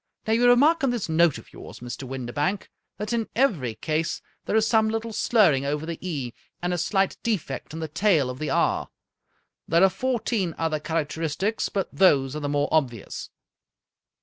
[0.25, 2.05] Now, you re mark in this note of yours, Mr.
[2.05, 6.77] Windibank, that in every case there is some little slurring over the e, and a
[6.79, 8.89] slight defect in the tail of the r.
[9.67, 13.29] There are fourteen other char acteristics, but those are the more obvious."